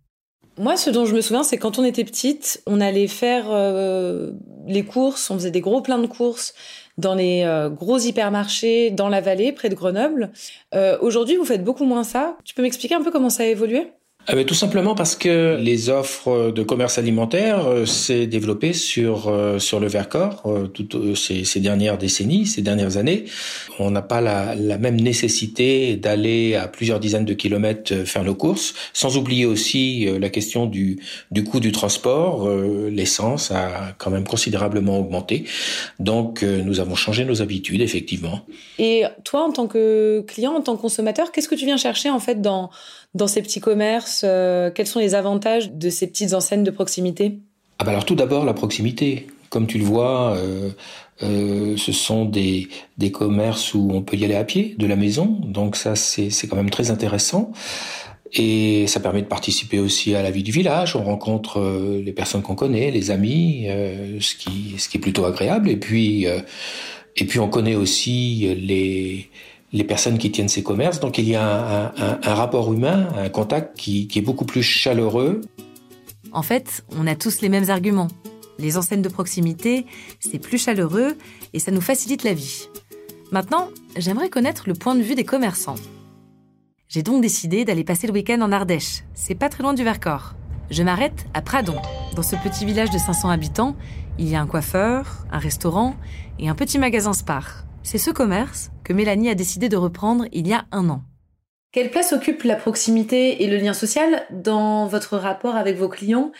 Moi, 0.57 0.77
ce 0.77 0.91
dont 0.91 1.05
je 1.05 1.15
me 1.15 1.21
souviens, 1.21 1.43
c'est 1.43 1.57
quand 1.57 1.79
on 1.79 1.85
était 1.85 2.05
petite, 2.05 2.63
on 2.67 2.81
allait 2.81 3.09
faire 3.09 3.47
euh, 3.49 4.33
les 4.67 4.85
courses, 4.85 5.31
on 5.31 5.35
faisait 5.35 5.51
des 5.51 5.61
gros 5.61 5.81
pleins 5.81 5.99
de 5.99 6.07
courses 6.07 6.55
dans 6.99 7.15
les 7.15 7.43
euh, 7.45 7.71
gros 7.71 7.99
hypermarchés 7.99 8.91
dans 8.91 9.09
la 9.09 9.21
vallée, 9.21 9.53
près 9.53 9.69
de 9.69 9.75
Grenoble. 9.75 10.31
Euh, 10.75 10.99
aujourd'hui, 11.01 11.37
vous 11.37 11.45
faites 11.45 11.65
beaucoup 11.65 11.85
moins 11.85 12.05
ça. 12.05 12.37
Tu 12.45 12.55
peux 12.55 12.63
m'expliquer 12.63 12.95
un 12.95 13.03
peu 13.03 13.11
comment 13.11 13.31
ça 13.31 13.45
a 13.45 13.47
évolué? 13.47 13.91
Ah 14.27 14.35
ben, 14.35 14.45
tout 14.45 14.55
simplement 14.55 14.95
parce 14.95 15.17
que 15.17 15.57
les 15.59 15.89
offres 15.89 16.51
de 16.51 16.63
commerce 16.63 16.99
alimentaire 16.99 17.67
euh, 17.67 17.87
s'est 17.87 18.27
développé 18.27 18.75
sur 18.75 19.29
euh, 19.29 19.59
sur 19.59 19.81
le 19.81 19.89
Vercors 19.89 20.43
euh, 20.45 20.67
toutes 20.67 21.17
ces, 21.17 21.45
ces, 21.45 21.59
dernières 21.59 21.97
décennies, 21.97 22.47
ces 22.47 22.61
dernières 22.61 22.99
années. 22.99 23.25
On 23.79 23.91
n'a 23.91 24.03
pas 24.03 24.21
la, 24.21 24.55
la, 24.55 24.77
même 24.77 25.01
nécessité 25.01 25.97
d'aller 25.97 26.55
à 26.55 26.69
plusieurs 26.69 27.01
dizaines 27.01 27.25
de 27.25 27.33
kilomètres 27.33 28.05
faire 28.05 28.23
nos 28.23 28.35
courses, 28.35 28.75
sans 28.93 29.17
oublier 29.17 29.47
aussi 29.47 30.07
la 30.21 30.29
question 30.29 30.67
du 30.67 31.01
du 31.31 31.43
coût 31.43 31.59
du 31.59 31.73
transport. 31.73 32.49
L'essence 32.91 33.51
a 33.51 33.95
quand 33.99 34.11
même 34.11 34.27
considérablement 34.27 34.99
augmenté, 34.99 35.45
donc 35.99 36.43
nous 36.43 36.79
avons 36.79 36.95
changé 36.95 37.25
nos 37.25 37.41
habitudes 37.43 37.81
effectivement. 37.81 38.41
Et 38.79 39.05
toi, 39.25 39.45
en 39.45 39.51
tant 39.51 39.67
que 39.67 40.23
client, 40.27 40.53
en 40.55 40.61
tant 40.61 40.77
que 40.77 40.83
consommateur, 40.83 41.33
qu'est-ce 41.33 41.49
que 41.49 41.55
tu 41.55 41.65
viens 41.65 41.79
chercher 41.79 42.11
en 42.11 42.21
fait 42.21 42.41
dans 42.41 42.71
dans 43.15 43.27
ces 43.27 43.43
petits 43.43 43.61
commerces 43.61 44.23
euh, 44.25 44.71
Quels 44.71 44.87
sont 44.87 45.01
les 45.01 45.15
avantages 45.15 45.73
de 45.73 45.91
ces 45.91 46.07
petites 46.07 46.35
enseignes 46.35 46.65
de 46.65 46.71
proximité? 46.71 47.39
Ah 47.79 47.85
bah 47.85 47.93
Alors 47.93 48.05
tout 48.05 48.15
d'abord 48.15 48.45
la 48.45 48.55
proximité. 48.55 49.27
Comme 49.49 49.67
tu 49.67 49.79
le 49.79 49.85
vois, 49.85 50.37
euh, 50.37 50.71
euh, 51.23 51.77
ce 51.77 51.91
sont 51.91 52.25
des, 52.25 52.69
des 52.99 53.11
commerces 53.11 53.75
où 53.75 53.91
on 53.93 54.03
peut 54.03 54.17
y 54.17 54.25
aller 54.25 54.37
à 54.37 54.45
pied 54.45 54.77
de 54.79 54.87
la 54.87 54.95
maison, 54.95 55.25
donc 55.43 55.75
ça 55.75 55.97
c'est 55.97 56.31
quand 56.49 56.57
même 56.57 56.71
très 56.71 56.93
intéressant. 56.93 57.51
Et 58.33 58.87
ça 58.87 59.01
permet 59.01 59.23
de 59.23 59.27
participer 59.27 59.81
aussi 59.81 60.15
à 60.15 60.23
la 60.23 60.31
vie 60.31 60.45
du 60.45 60.53
village. 60.53 60.95
On 60.95 61.03
rencontre 61.03 61.61
les 62.05 62.13
personnes 62.13 62.43
qu'on 62.43 62.55
connaît, 62.55 62.93
les 62.93 63.11
amis, 63.11 63.67
ce 64.21 64.37
qui 64.37 64.77
ce 64.79 64.89
qui 64.89 64.99
est 64.99 65.01
plutôt 65.01 65.25
agréable. 65.25 65.69
Et 65.69 65.77
puis 65.77 66.27
et 67.17 67.25
puis 67.25 67.41
on 67.41 67.49
connaît 67.49 67.75
aussi 67.75 68.55
les 68.57 69.29
les 69.73 69.85
personnes 69.85 70.19
qui 70.19 70.31
tiennent 70.31 70.49
ces 70.49 70.63
commerces. 70.63 71.01
Donc 71.01 71.19
il 71.19 71.29
y 71.29 71.37
a 71.37 71.93
un, 71.97 72.35
rapport 72.35 72.73
humain, 72.73 73.09
un 73.17 73.29
contact 73.29 73.77
qui, 73.77 74.09
qui, 74.09 74.19
est 74.19 74.23
beaucoup 74.23 74.45
plus 74.45 74.63
chaleureux. 74.63 75.41
En 76.33 76.43
fait, 76.43 76.85
on 76.97 77.07
a 77.07 77.15
tous 77.15 77.41
les 77.41 77.49
mêmes 77.49 77.71
arguments. 77.71 78.09
Les 78.59 78.77
enseignes 78.77 79.03
de 79.03 79.09
proximité, 79.09 79.87
c'est 80.19 80.39
plus 80.39 80.59
chaleureux 80.59 81.17
et 81.53 81.59
ça 81.59 81.71
nous 81.71 81.81
facilite 81.81 82.25
la 82.25 82.35
vie. 82.35 82.69
Maintenant, 83.33 83.69
j'aimerais 83.97 84.29
connaître 84.29 84.65
le 84.67 84.75
point 84.75 84.95
de 84.95 85.03
vue 85.03 85.15
des 85.15 85.25
commerçants. 85.25 85.77
J'ai 86.89 87.03
donc 87.03 87.23
décidé 87.23 87.65
d'aller 87.65 87.85
passer 87.85 88.09
le 88.09 88.13
week-end 88.13 88.41
en 88.41 88.51
Ardèche. 88.51 89.05
C'est 89.15 89.37
pas 89.37 89.49
très 89.49 89.63
loin 89.63 89.75
du 89.75 89.85
Vercors. 89.85 90.35
Je 90.71 90.83
m'arrête 90.83 91.27
à 91.35 91.41
Pradon. 91.41 91.77
Dans 92.17 92.23
ce 92.23 92.37
petit 92.37 92.65
village 92.65 92.91
de 92.91 92.99
500 92.99 93.31
habitants, 93.31 93.77
il 94.19 94.29
y 94.29 94.35
a 94.35 94.41
un 94.41 94.47
coiffeur, 94.47 95.25
un 95.31 95.39
restaurant 95.39 95.95
et 96.39 96.49
un 96.49 96.55
petit 96.55 96.79
magasin 96.79 97.13
Spar. 97.13 97.65
C'est 97.83 97.99
ce 97.99 98.11
commerce 98.11 98.71
que 98.85 98.93
Mélanie 98.93 99.31
a 99.31 99.35
décidé 99.35 99.69
de 99.69 99.77
reprendre 99.77 100.27
il 100.33 100.47
y 100.47 100.53
a 100.53 100.67
un 100.71 100.89
an. 100.91 101.03
Quelle 101.73 101.91
place 101.91 102.13
occupe 102.13 102.43
la 102.43 102.57
proximité 102.57 103.43
et 103.43 103.47
le 103.47 103.57
lien 103.57 103.73
social 103.73 104.27
dans 104.31 104.87
votre 104.87 105.17
rapport 105.17 105.57
avec 105.57 105.77
vos 105.77 105.89
clients 105.89 106.33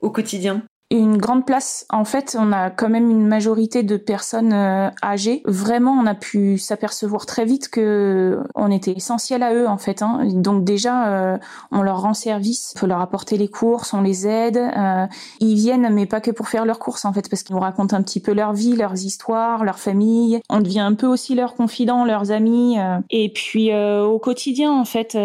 au 0.00 0.10
quotidien? 0.10 0.62
Une 0.90 1.16
grande 1.16 1.44
place. 1.44 1.84
En 1.90 2.04
fait, 2.04 2.36
on 2.38 2.52
a 2.52 2.70
quand 2.70 2.88
même 2.88 3.10
une 3.10 3.26
majorité 3.26 3.82
de 3.82 3.96
personnes 3.96 4.52
euh, 4.52 4.88
âgées. 5.02 5.42
Vraiment, 5.44 5.90
on 5.92 6.06
a 6.06 6.14
pu 6.14 6.58
s'apercevoir 6.58 7.26
très 7.26 7.44
vite 7.44 7.68
que 7.68 8.38
on 8.54 8.70
était 8.70 8.92
essentiel 8.92 9.42
à 9.42 9.52
eux 9.52 9.66
en 9.66 9.78
fait. 9.78 10.02
Hein. 10.02 10.20
Donc 10.26 10.62
déjà, 10.62 11.08
euh, 11.08 11.38
on 11.72 11.82
leur 11.82 12.02
rend 12.02 12.14
service, 12.14 12.72
on 12.76 12.80
peut 12.80 12.86
leur 12.86 13.00
apporter 13.00 13.36
les 13.36 13.48
courses, 13.48 13.94
on 13.94 14.00
les 14.00 14.28
aide. 14.28 14.58
Euh, 14.58 15.06
ils 15.40 15.56
viennent, 15.56 15.92
mais 15.92 16.06
pas 16.06 16.20
que 16.20 16.30
pour 16.30 16.48
faire 16.48 16.64
leurs 16.64 16.78
courses 16.78 17.04
en 17.04 17.12
fait, 17.12 17.28
parce 17.28 17.42
qu'ils 17.42 17.56
nous 17.56 17.62
racontent 17.62 17.96
un 17.96 18.02
petit 18.02 18.20
peu 18.20 18.32
leur 18.32 18.52
vie, 18.52 18.76
leurs 18.76 19.04
histoires, 19.04 19.64
leur 19.64 19.80
famille. 19.80 20.40
On 20.48 20.60
devient 20.60 20.80
un 20.80 20.94
peu 20.94 21.08
aussi 21.08 21.34
leurs 21.34 21.54
confidents, 21.54 22.04
leurs 22.04 22.30
amis. 22.30 22.76
Et 23.10 23.32
puis 23.32 23.74
au 23.74 24.18
quotidien, 24.20 24.72
en 24.72 24.84
fait, 24.84 25.18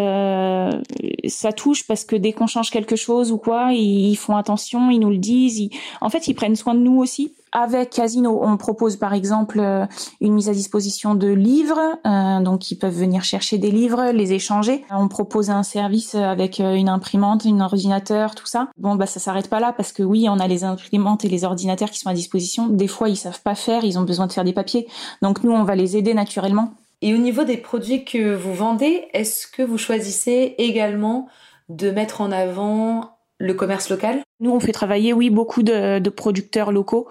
ça 1.28 1.52
touche 1.52 1.86
parce 1.86 2.04
que 2.04 2.16
dès 2.16 2.32
qu'on 2.32 2.48
change 2.48 2.70
quelque 2.70 2.96
chose 2.96 3.30
ou 3.30 3.38
quoi, 3.38 3.72
ils 3.72 4.16
font 4.16 4.36
attention, 4.36 4.90
ils 4.90 4.98
nous 4.98 5.10
le 5.10 5.18
disent 5.18 5.51
en 6.00 6.10
fait, 6.10 6.28
ils 6.28 6.34
prennent 6.34 6.56
soin 6.56 6.74
de 6.74 6.80
nous 6.80 6.98
aussi. 6.98 7.34
Avec 7.54 7.90
Casino, 7.90 8.40
on 8.42 8.56
propose 8.56 8.96
par 8.96 9.12
exemple 9.12 9.60
euh, 9.60 9.84
une 10.22 10.32
mise 10.32 10.48
à 10.48 10.52
disposition 10.52 11.14
de 11.14 11.28
livres, 11.28 11.78
euh, 12.06 12.40
donc 12.40 12.70
ils 12.70 12.76
peuvent 12.76 12.98
venir 12.98 13.24
chercher 13.24 13.58
des 13.58 13.70
livres, 13.70 14.10
les 14.10 14.32
échanger. 14.32 14.82
On 14.90 15.06
propose 15.06 15.50
un 15.50 15.62
service 15.62 16.14
avec 16.14 16.60
euh, 16.60 16.72
une 16.72 16.88
imprimante, 16.88 17.44
un 17.44 17.60
ordinateur, 17.60 18.34
tout 18.34 18.46
ça. 18.46 18.68
Bon, 18.78 18.94
bah 18.94 19.04
ça 19.04 19.20
s'arrête 19.20 19.50
pas 19.50 19.60
là 19.60 19.74
parce 19.76 19.92
que 19.92 20.02
oui, 20.02 20.28
on 20.30 20.38
a 20.38 20.48
les 20.48 20.64
imprimantes 20.64 21.26
et 21.26 21.28
les 21.28 21.44
ordinateurs 21.44 21.90
qui 21.90 21.98
sont 21.98 22.08
à 22.08 22.14
disposition. 22.14 22.68
Des 22.68 22.88
fois, 22.88 23.10
ils 23.10 23.16
savent 23.16 23.42
pas 23.42 23.54
faire, 23.54 23.84
ils 23.84 23.98
ont 23.98 24.04
besoin 24.04 24.26
de 24.26 24.32
faire 24.32 24.44
des 24.44 24.54
papiers. 24.54 24.88
Donc 25.20 25.44
nous, 25.44 25.52
on 25.52 25.64
va 25.64 25.74
les 25.74 25.98
aider 25.98 26.14
naturellement. 26.14 26.72
Et 27.02 27.12
au 27.14 27.18
niveau 27.18 27.44
des 27.44 27.58
produits 27.58 28.04
que 28.04 28.34
vous 28.34 28.54
vendez, 28.54 29.08
est-ce 29.12 29.46
que 29.46 29.62
vous 29.62 29.76
choisissez 29.76 30.54
également 30.56 31.28
de 31.68 31.90
mettre 31.90 32.22
en 32.22 32.32
avant 32.32 33.10
le 33.42 33.54
commerce 33.54 33.90
local? 33.90 34.22
Nous, 34.40 34.50
on 34.50 34.60
fait 34.60 34.72
travailler, 34.72 35.12
oui, 35.12 35.30
beaucoup 35.30 35.62
de, 35.62 36.08
producteurs 36.08 36.72
locaux, 36.72 37.08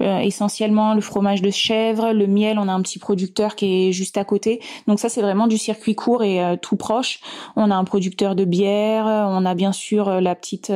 euh, 0.00 0.18
essentiellement 0.18 0.94
le 0.94 1.00
fromage 1.00 1.42
de 1.42 1.50
chèvre, 1.50 2.12
le 2.12 2.26
miel. 2.26 2.58
On 2.58 2.68
a 2.68 2.72
un 2.72 2.82
petit 2.82 2.98
producteur 2.98 3.56
qui 3.56 3.88
est 3.88 3.92
juste 3.92 4.16
à 4.16 4.24
côté. 4.24 4.60
Donc 4.86 5.00
ça, 5.00 5.08
c'est 5.08 5.22
vraiment 5.22 5.46
du 5.46 5.58
circuit 5.58 5.94
court 5.94 6.22
et 6.22 6.42
euh, 6.42 6.56
tout 6.56 6.76
proche. 6.76 7.20
On 7.56 7.70
a 7.70 7.74
un 7.74 7.84
producteur 7.84 8.34
de 8.34 8.44
bière, 8.44 9.06
on 9.06 9.44
a 9.44 9.54
bien 9.54 9.72
sûr 9.72 10.08
euh, 10.08 10.20
la 10.20 10.34
petite 10.34 10.72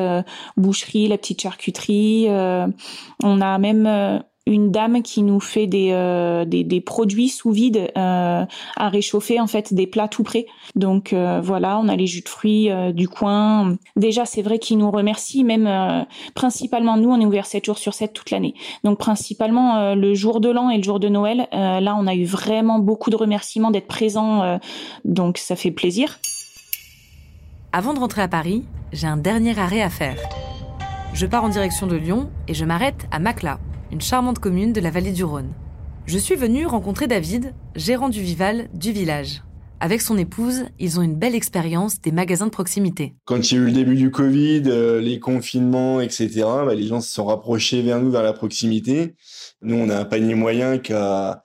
boucherie, 0.57 1.09
la 1.09 1.19
petite 1.19 1.41
charcuterie. 1.41 2.29
on 2.29 3.41
a 3.41 3.59
même 3.59 4.23
une 4.47 4.71
dame 4.71 5.03
qui 5.03 5.23
nous 5.23 5.41
fait 5.41 5.67
des, 5.67 5.91
euh, 5.93 6.45
des, 6.45 6.81
produits 6.81 7.29
sous 7.29 7.51
vide 7.51 7.91
euh, 7.97 8.45
à 8.77 8.89
réchauffer, 8.89 9.41
en 9.41 9.49
fait, 9.49 9.75
des 9.75 9.89
plats 9.89 10.07
tout 10.07 10.23
prêts. 10.23 10.47
Donc 10.77 11.13
euh, 11.13 11.41
voilà, 11.43 11.79
on 11.79 11.89
a 11.89 11.97
les 11.97 12.07
jus 12.07 12.21
de 12.21 12.29
fruits 12.29 12.71
du 12.95 13.09
coin. 13.09 13.77
Déjà, 13.97 14.25
c'est 14.25 14.43
vrai 14.43 14.59
qu'ils 14.59 14.79
nous 14.79 14.91
remercient, 14.91 15.43
même 15.43 16.07
principalement 16.35 16.97
nous, 16.97 17.11
on 17.11 17.21
est 17.21 17.27
ouvert 17.27 17.47
7 17.47 17.65
jours 17.65 17.79
sur 17.79 17.95
7 17.95 18.13
toute 18.13 18.31
l'année. 18.31 18.55
Donc 18.85 18.99
principalement 18.99 19.95
le 19.95 20.15
jour 20.15 20.41
de 20.41 20.49
l'an 20.49 20.71
et 20.71 20.77
le 20.77 20.83
jour 20.83 21.01
de 21.01 21.09
Noël, 21.09 21.49
là, 21.53 21.97
on 21.99 22.07
a 22.07 22.15
eu 22.15 22.25
vraiment 22.25 22.79
beaucoup 22.79 23.11
de 23.11 23.17
remerciements 23.17 23.71
d'être 23.71 23.87
présents, 23.87 24.59
donc 25.05 25.39
ça 25.39 25.57
fait 25.57 25.71
plaisir. 25.71 26.19
Avant 27.73 27.95
de 27.95 27.99
rentrer 27.99 28.23
à 28.23 28.29
Paris, 28.29 28.65
j'ai 28.93 29.07
un 29.07 29.17
dernier 29.17 29.59
arrêt 29.59 29.83
à 29.83 29.91
faire. 29.91 30.17
Je 31.13 31.27
pars 31.27 31.45
en 31.45 31.49
direction 31.49 31.87
de 31.87 31.97
Lyon 31.97 32.31
et 32.47 32.55
je 32.55 32.65
m'arrête 32.65 33.07
à 33.11 33.19
Macla, 33.19 33.59
une 33.93 34.01
charmante 34.01 34.39
commune 34.39 34.73
de 34.73 34.81
la 34.81 34.91
vallée 34.91 35.13
du 35.13 35.25
Rhône. 35.25 35.53
Je 36.07 36.19
suis 36.19 36.37
venue 36.37 36.67
rencontrer 36.67 37.07
David, 37.07 37.55
gérant 37.75 38.09
du 38.09 38.21
Vival 38.21 38.69
du 38.75 38.93
village. 38.93 39.43
Avec 39.79 40.01
son 40.01 40.17
épouse, 40.17 40.65
ils 40.79 40.99
ont 40.99 41.03
une 41.03 41.17
belle 41.17 41.35
expérience 41.35 42.01
des 42.01 42.11
magasins 42.11 42.47
de 42.47 42.51
proximité. 42.51 43.15
Quand 43.27 43.51
il 43.51 43.55
y 43.55 43.59
a 43.59 43.63
eu 43.63 43.67
le 43.67 43.73
début 43.73 43.97
du 43.97 44.11
Covid, 44.11 44.63
euh, 44.69 45.01
les 45.03 45.21
confinements, 45.21 46.01
etc., 46.01 46.31
bah, 46.65 46.75
les 46.75 46.87
gens 46.87 47.03
se 47.03 47.13
sont 47.13 47.27
rapprochés 47.27 47.83
vers 47.83 48.01
nous, 48.01 48.11
vers 48.11 48.23
la 48.23 48.33
proximité. 48.33 49.15
Nous, 49.61 49.77
on 49.77 49.91
a 49.91 49.99
un 49.99 50.05
panier 50.07 50.35
moyen 50.35 50.79
qui 50.79 50.95
a, 50.95 51.43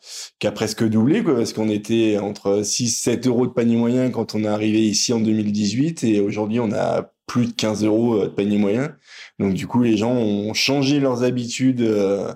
presque 0.55 0.87
doublé, 0.87 1.21
parce 1.23 1.51
qu'on 1.51 1.69
était 1.69 2.19
entre 2.19 2.61
6-7 2.61 3.27
euros 3.27 3.47
de 3.47 3.51
panier 3.51 3.75
moyen 3.75 4.11
quand 4.11 4.33
on 4.33 4.45
est 4.45 4.47
arrivé 4.47 4.79
ici 4.79 5.11
en 5.11 5.19
2018, 5.19 6.05
et 6.05 6.21
aujourd'hui, 6.21 6.61
on 6.61 6.71
a 6.71 7.10
plus 7.31 7.45
de 7.45 7.53
15 7.53 7.85
euros 7.85 8.15
euh, 8.15 8.23
de 8.25 8.29
panier 8.29 8.57
moyen. 8.57 8.93
Donc 9.39 9.53
du 9.53 9.65
coup, 9.65 9.81
les 9.81 9.95
gens 9.95 10.11
ont 10.11 10.53
changé 10.53 10.99
leurs 10.99 11.23
habitudes 11.23 11.81
euh, 11.81 12.33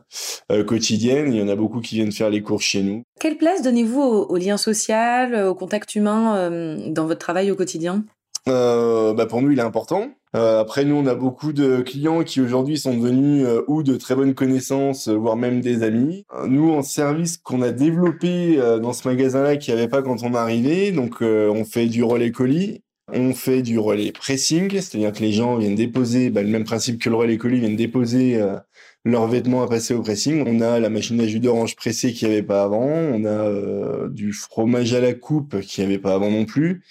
euh, 0.54 0.64
quotidiennes. 0.64 1.34
Il 1.34 1.40
y 1.40 1.44
en 1.44 1.50
a 1.50 1.56
beaucoup 1.58 1.82
qui 1.82 1.96
viennent 1.96 2.14
faire 2.14 2.30
les 2.30 2.42
courses 2.42 2.64
chez 2.64 2.82
nous. 2.82 3.04
Quelle 3.20 3.38
place 3.38 3.62
donnez-vous 3.62 4.02
au, 4.02 4.38
lien 4.38 4.56
social, 4.56 5.36
au 5.48 5.54
contact 5.54 5.96
humain 5.96 6.50
dans 6.88 7.06
votre 7.06 7.20
travail 7.20 7.52
au 7.52 7.56
quotidien? 7.56 8.06
Bah 8.46 9.26
pour 9.28 9.42
nous, 9.42 9.52
il 9.52 9.60
est 9.60 9.64
important. 9.64 10.12
après, 10.34 10.86
nous, 10.86 10.96
on 10.96 11.08
a 11.08 11.16
beaucoup 11.16 11.52
de 11.52 11.82
clients 11.82 12.24
qui 12.24 12.40
aujourd'hui 12.42 12.78
sont 12.78 12.96
devenus 12.96 13.48
ou 13.68 13.84
de 13.84 13.96
très 13.96 14.16
bonnes 14.16 14.36
connaissances, 14.36 15.08
voire 15.08 15.36
même 15.36 15.62
des 15.62 15.84
amis. 15.84 16.26
nous, 16.48 16.72
en 16.72 16.84
service 16.84 17.38
qu'on 17.38 17.62
a 17.62 17.72
développé 17.72 18.58
dans 18.82 18.94
ce 18.94 19.08
magasin-là, 19.08 19.58
qui 19.58 19.72
n'y 19.72 19.78
avait 19.78 19.88
pas 19.88 20.04
quand 20.04 20.24
on 20.24 20.34
est 20.34 20.38
arrivé, 20.38 20.92
donc 20.92 21.22
on 21.22 21.66
fait 21.66 21.88
du 21.88 22.04
relais 22.04 22.32
colis 22.32 22.82
on 23.08 23.34
fait 23.34 23.62
du 23.62 23.78
relais 23.78 24.12
pressing, 24.12 24.72
c'est-à-dire 24.72 25.12
que 25.12 25.20
les 25.20 25.32
gens 25.32 25.58
viennent 25.58 25.76
déposer, 25.76 26.30
bah, 26.32 26.42
le 26.42 26.50
même 26.50 26.64
principe 26.64 27.00
que 27.00 27.10
le 27.10 27.16
relais 27.16 27.38
colis, 27.38 27.60
viennent 27.60 27.76
déposer 27.76 28.38
euh, 28.42 28.58
leurs 29.04 29.28
vêtements 29.28 29.62
à 29.62 29.68
passer 29.68 29.94
au 29.94 30.02
pressing. 30.02 30.44
On 30.48 30.60
a 30.60 30.80
la 30.80 30.90
machine 30.90 31.20
à 31.22 31.28
jus 31.28 31.40
d'orange 31.40 31.76
pressée 31.76 32.14
qui 32.14 32.26
n'y 32.26 32.32
avait 32.32 32.44
pas 32.44 32.64
avant. 32.64 32.88
On 32.88 33.24
a 33.26 33.28
euh, 33.28 34.10
du 34.10 34.34
fromage 34.34 34.94
à 34.96 35.02
la 35.02 35.14
coupe 35.14 35.62
qui 35.62 35.82
n'y 35.82 35.88
avait 35.88 36.00
pas 36.00 36.16
avant 36.16 36.32
non 36.32 36.46
plus. 36.46 36.84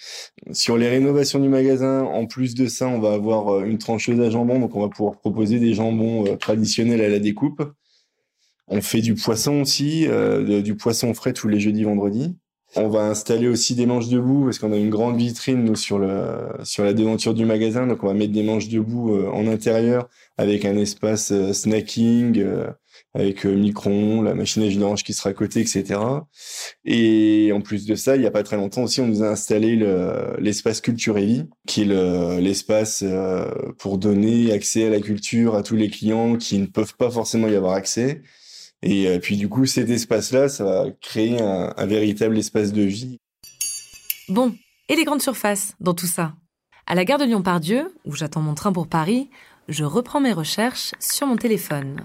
Sur 0.53 0.77
les 0.77 0.87
rénovations 0.87 1.39
du 1.39 1.49
magasin, 1.49 2.03
en 2.03 2.25
plus 2.27 2.55
de 2.55 2.67
ça, 2.67 2.87
on 2.87 2.99
va 2.99 3.13
avoir 3.13 3.49
euh, 3.49 3.65
une 3.65 3.77
trancheuse 3.77 4.19
à 4.21 4.29
jambon, 4.29 4.59
donc 4.59 4.75
on 4.75 4.81
va 4.81 4.89
pouvoir 4.89 5.17
proposer 5.17 5.59
des 5.59 5.73
jambons 5.73 6.37
traditionnels 6.37 7.01
à 7.01 7.09
la 7.09 7.19
découpe. 7.19 7.61
On 8.67 8.81
fait 8.81 9.01
du 9.01 9.13
poisson 9.15 9.61
aussi, 9.61 10.07
du 10.63 10.75
poisson 10.75 11.13
frais 11.13 11.33
tous 11.33 11.47
les 11.47 11.59
jeudis, 11.59 11.83
vendredis. 11.83 12.35
On 12.77 12.89
va 12.89 13.05
installer 13.05 13.47
aussi 13.47 13.73
des 13.73 13.85
manches 13.85 14.09
debout 14.09 14.43
parce 14.43 14.59
qu'on 14.59 14.73
a 14.73 14.77
une 14.77 14.89
grande 14.89 15.17
vitrine 15.17 15.77
sur 15.77 15.97
le 15.97 16.39
sur 16.65 16.83
la 16.83 16.93
devanture 16.93 17.33
du 17.33 17.45
magasin, 17.45 17.87
donc 17.87 18.03
on 18.03 18.07
va 18.07 18.13
mettre 18.13 18.33
des 18.33 18.43
manches 18.43 18.67
debout 18.67 19.13
euh, 19.13 19.29
en 19.31 19.47
intérieur 19.47 20.09
avec 20.37 20.65
un 20.65 20.75
espace 20.75 21.31
euh, 21.31 21.53
snacking, 21.53 22.37
euh, 22.37 22.67
avec 23.13 23.45
micron, 23.45 24.21
la 24.21 24.33
machine 24.33 24.63
à 24.63 24.69
jus 24.69 24.77
d'orange 24.77 25.05
qui 25.05 25.13
sera 25.13 25.29
à 25.29 25.33
côté, 25.33 25.61
etc. 25.61 26.01
Et 26.83 27.51
en 27.53 27.61
plus 27.61 27.85
de 27.85 27.95
ça, 27.95 28.17
il 28.17 28.23
y 28.23 28.25
a 28.25 28.31
pas 28.31 28.43
très 28.43 28.57
longtemps 28.57 28.83
aussi, 28.83 28.99
on 28.99 29.07
nous 29.07 29.23
a 29.23 29.27
installé 29.27 29.77
l'espace 30.37 30.81
Culture 30.81 31.17
et 31.17 31.25
Vie, 31.25 31.45
qui 31.65 31.83
est 31.83 32.41
l'espace 32.41 33.05
pour 33.77 33.97
donner 33.97 34.51
accès 34.51 34.87
à 34.87 34.89
la 34.89 34.99
culture 34.99 35.55
à 35.55 35.63
tous 35.63 35.75
les 35.75 35.89
clients 35.89 36.35
qui 36.35 36.57
ne 36.57 36.65
peuvent 36.65 36.95
pas 36.97 37.09
forcément 37.09 37.47
y 37.47 37.55
avoir 37.55 37.73
accès. 37.73 38.21
Et 38.81 39.07
euh, 39.07 39.19
puis 39.19 39.37
du 39.37 39.49
coup, 39.49 39.65
cet 39.65 39.89
espace-là, 39.89 40.49
ça 40.49 40.63
va 40.63 40.85
créer 41.01 41.41
un, 41.41 41.85
véritable 41.85 42.37
espace 42.37 42.71
de 42.71 42.83
vie. 42.83 43.19
Bon, 44.29 44.55
et 44.89 44.95
les 44.95 45.03
grandes 45.03 45.21
surfaces 45.21 45.75
dans 45.79 45.93
tout 45.93 46.07
ça? 46.07 46.33
À 46.87 46.93
la 46.93 47.05
gare 47.05 47.17
de 47.17 47.25
Lyon-Pardieu, 47.25 47.93
où 48.05 48.15
j'attends 48.15 48.41
mon 48.41 48.53
train 48.53 48.71
pour 48.71 48.87
Paris, 48.87 49.29
je 49.67 49.83
reprends 49.83 50.21
mes 50.21 50.33
recherches 50.33 50.91
sur 50.99 51.25
mon 51.25 51.35
téléphone. 51.35 52.01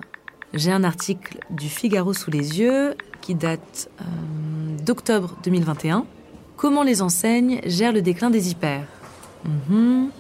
J'ai 0.55 0.73
un 0.73 0.85
article 0.85 1.39
du 1.51 1.69
Figaro 1.69 2.13
sous 2.15 2.31
les 2.31 2.59
yeux 2.59 2.95
qui 3.21 3.35
date 3.35 3.91
euh, 4.01 4.05
d'octobre 4.85 5.37
2021. 5.45 6.07
Comment 6.57 6.83
les 6.83 7.03
enseignes 7.03 7.61
gèrent 7.65 7.93
le 7.93 8.03
déclin 8.03 8.31
des 8.31 8.51
hyper? 8.51 8.87
Mhm. 9.45 10.11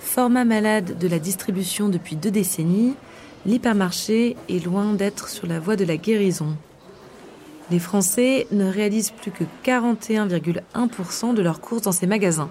Format 0.00 0.44
malade 0.44 0.98
de 0.98 1.08
la 1.08 1.18
distribution 1.18 1.88
depuis 1.88 2.16
deux 2.16 2.30
décennies, 2.30 2.94
l'hypermarché 3.46 4.36
est 4.48 4.64
loin 4.64 4.92
d'être 4.94 5.28
sur 5.28 5.46
la 5.46 5.60
voie 5.60 5.76
de 5.76 5.84
la 5.84 5.96
guérison. 5.96 6.56
Les 7.70 7.78
Français 7.78 8.46
ne 8.50 8.70
réalisent 8.70 9.10
plus 9.10 9.30
que 9.30 9.44
41,1% 9.64 11.34
de 11.34 11.42
leurs 11.42 11.60
courses 11.60 11.82
dans 11.82 11.92
ces 11.92 12.06
magasins. 12.06 12.50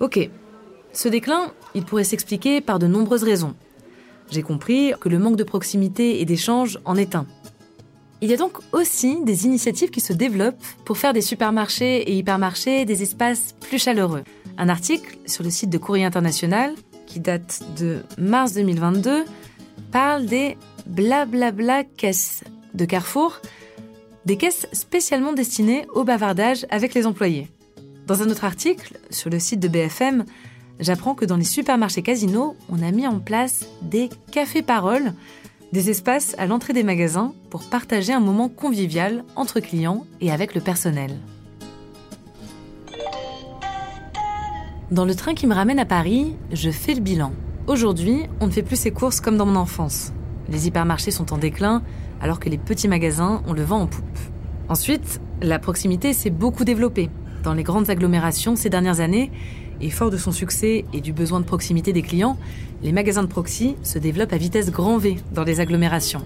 Ok, 0.00 0.28
ce 0.92 1.08
déclin, 1.08 1.52
il 1.74 1.84
pourrait 1.84 2.04
s'expliquer 2.04 2.60
par 2.60 2.78
de 2.78 2.86
nombreuses 2.86 3.24
raisons. 3.24 3.54
J'ai 4.30 4.42
compris 4.42 4.92
que 5.00 5.08
le 5.08 5.18
manque 5.18 5.36
de 5.36 5.44
proximité 5.44 6.20
et 6.20 6.24
d'échange 6.24 6.78
en 6.84 6.96
est 6.96 7.14
un. 7.14 7.26
Il 8.20 8.30
y 8.30 8.34
a 8.34 8.36
donc 8.36 8.58
aussi 8.72 9.22
des 9.22 9.44
initiatives 9.44 9.90
qui 9.90 10.00
se 10.00 10.12
développent 10.12 10.62
pour 10.84 10.96
faire 10.98 11.12
des 11.12 11.20
supermarchés 11.20 11.98
et 11.98 12.16
hypermarchés 12.16 12.84
des 12.84 13.02
espaces 13.02 13.54
plus 13.60 13.78
chaleureux. 13.78 14.24
Un 14.56 14.68
article 14.68 15.18
sur 15.26 15.44
le 15.44 15.50
site 15.50 15.68
de 15.68 15.78
Courrier 15.78 16.04
International, 16.04 16.74
qui 17.06 17.20
date 17.20 17.62
de 17.76 18.02
mars 18.16 18.54
2022, 18.54 19.24
parle 19.94 20.26
des 20.26 20.58
blablabla 20.86 21.84
caisses 21.84 22.42
de 22.74 22.84
Carrefour, 22.84 23.40
des 24.24 24.36
caisses 24.36 24.66
spécialement 24.72 25.32
destinées 25.32 25.86
au 25.94 26.02
bavardage 26.02 26.66
avec 26.68 26.94
les 26.94 27.06
employés. 27.06 27.46
Dans 28.08 28.20
un 28.20 28.28
autre 28.28 28.44
article, 28.44 28.98
sur 29.10 29.30
le 29.30 29.38
site 29.38 29.60
de 29.60 29.68
BFM, 29.68 30.24
j'apprends 30.80 31.14
que 31.14 31.24
dans 31.24 31.36
les 31.36 31.44
supermarchés 31.44 32.02
casinos, 32.02 32.56
on 32.68 32.82
a 32.82 32.90
mis 32.90 33.06
en 33.06 33.20
place 33.20 33.68
des 33.82 34.08
cafés-paroles, 34.32 35.12
des 35.70 35.90
espaces 35.90 36.34
à 36.38 36.46
l'entrée 36.46 36.72
des 36.72 36.82
magasins 36.82 37.32
pour 37.48 37.62
partager 37.62 38.12
un 38.12 38.18
moment 38.18 38.48
convivial 38.48 39.24
entre 39.36 39.60
clients 39.60 40.08
et 40.20 40.32
avec 40.32 40.56
le 40.56 40.60
personnel. 40.60 41.12
Dans 44.90 45.04
le 45.04 45.14
train 45.14 45.34
qui 45.34 45.46
me 45.46 45.54
ramène 45.54 45.78
à 45.78 45.86
Paris, 45.86 46.34
je 46.50 46.72
fais 46.72 46.94
le 46.94 47.00
bilan. 47.00 47.32
Aujourd'hui, 47.66 48.24
on 48.40 48.46
ne 48.46 48.50
fait 48.50 48.62
plus 48.62 48.76
ses 48.76 48.90
courses 48.90 49.22
comme 49.22 49.38
dans 49.38 49.46
mon 49.46 49.56
enfance. 49.56 50.12
Les 50.50 50.66
hypermarchés 50.66 51.10
sont 51.10 51.32
en 51.32 51.38
déclin, 51.38 51.82
alors 52.20 52.38
que 52.38 52.50
les 52.50 52.58
petits 52.58 52.88
magasins 52.88 53.42
ont 53.46 53.54
le 53.54 53.62
vent 53.62 53.80
en 53.80 53.86
poupe. 53.86 54.18
Ensuite, 54.68 55.18
la 55.40 55.58
proximité 55.58 56.12
s'est 56.12 56.28
beaucoup 56.28 56.64
développée 56.64 57.08
dans 57.42 57.54
les 57.54 57.62
grandes 57.62 57.88
agglomérations 57.88 58.54
ces 58.54 58.68
dernières 58.68 59.00
années, 59.00 59.30
et 59.80 59.88
fort 59.88 60.10
de 60.10 60.18
son 60.18 60.30
succès 60.30 60.84
et 60.92 61.00
du 61.00 61.14
besoin 61.14 61.40
de 61.40 61.46
proximité 61.46 61.94
des 61.94 62.02
clients, 62.02 62.36
les 62.82 62.92
magasins 62.92 63.22
de 63.22 63.28
proxy 63.28 63.76
se 63.82 63.98
développent 63.98 64.34
à 64.34 64.38
vitesse 64.38 64.70
grand 64.70 64.98
V 64.98 65.16
dans 65.32 65.44
les 65.44 65.60
agglomérations 65.60 66.22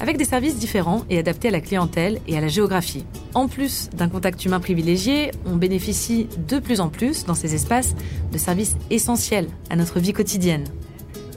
avec 0.00 0.16
des 0.16 0.24
services 0.24 0.56
différents 0.56 1.04
et 1.10 1.18
adaptés 1.18 1.48
à 1.48 1.52
la 1.52 1.60
clientèle 1.60 2.20
et 2.26 2.36
à 2.36 2.40
la 2.40 2.48
géographie. 2.48 3.04
En 3.34 3.48
plus 3.48 3.90
d'un 3.96 4.08
contact 4.08 4.44
humain 4.44 4.60
privilégié, 4.60 5.30
on 5.46 5.56
bénéficie 5.56 6.28
de 6.46 6.58
plus 6.58 6.80
en 6.80 6.88
plus 6.88 7.24
dans 7.24 7.34
ces 7.34 7.54
espaces 7.54 7.94
de 8.32 8.38
services 8.38 8.76
essentiels 8.90 9.48
à 9.70 9.76
notre 9.76 10.00
vie 10.00 10.12
quotidienne. 10.12 10.64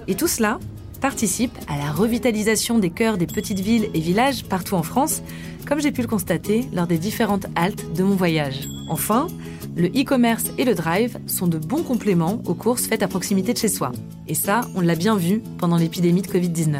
Et 0.08 0.16
tout 0.16 0.28
cela 0.28 0.60
participe 1.00 1.58
à 1.68 1.78
la 1.78 1.92
revitalisation 1.92 2.78
des 2.78 2.92
cœurs 2.92 3.18
des 3.18 3.28
petites 3.28 3.60
villes 3.60 3.90
et 3.94 4.00
villages 4.00 4.46
partout 4.46 4.76
en 4.76 4.84
France, 4.84 5.22
comme 5.68 5.82
j'ai 5.82 5.92
pu 5.92 6.02
le 6.02 6.08
constater 6.08 6.66
lors 6.74 6.88
des 6.88 6.98
différentes 6.98 7.48
haltes 7.56 7.94
de 7.94 8.04
mon 8.04 8.16
voyage. 8.16 8.70
Enfin, 8.88 9.28
le 9.76 9.88
e-commerce 9.88 10.52
et 10.58 10.66
le 10.66 10.76
drive 10.76 11.18
sont 11.28 11.48
de 11.48 11.58
bons 11.58 11.84
compléments 11.84 12.42
aux 12.46 12.54
courses 12.54 12.88
faites 12.88 13.04
à 13.04 13.08
proximité 13.08 13.54
de 13.54 13.58
chez 13.58 13.68
soi. 13.70 13.92
Et 14.28 14.36
ça, 14.36 14.62
on 14.76 14.82
l'a 14.82 14.96
bien 14.96 15.16
vu 15.16 15.42
pendant 15.58 15.78
l'épidémie 15.78 16.22
de 16.22 16.28
Covid-19. 16.28 16.78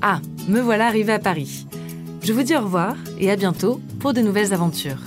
Ah, 0.00 0.20
me 0.48 0.60
voilà 0.60 0.86
arrivé 0.86 1.12
à 1.12 1.18
Paris. 1.18 1.66
Je 2.22 2.32
vous 2.32 2.42
dis 2.42 2.56
au 2.56 2.60
revoir 2.60 2.96
et 3.18 3.30
à 3.30 3.36
bientôt 3.36 3.80
pour 4.00 4.12
de 4.12 4.20
nouvelles 4.20 4.52
aventures. 4.52 4.98